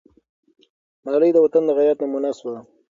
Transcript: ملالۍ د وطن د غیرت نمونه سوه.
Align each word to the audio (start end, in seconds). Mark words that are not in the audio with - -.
ملالۍ 1.03 1.31
د 1.33 1.37
وطن 1.45 1.63
د 1.65 1.69
غیرت 1.77 1.97
نمونه 2.03 2.29
سوه. 2.39 2.57